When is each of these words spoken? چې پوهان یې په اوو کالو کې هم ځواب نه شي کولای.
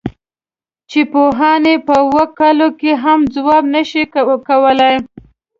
چې 0.89 0.99
پوهان 1.11 1.63
یې 1.71 1.75
په 1.87 1.93
اوو 2.03 2.23
کالو 2.39 2.67
کې 2.79 2.91
هم 3.03 3.19
ځواب 3.35 3.63
نه 3.75 3.81
شي 3.89 4.03
کولای. 4.49 4.95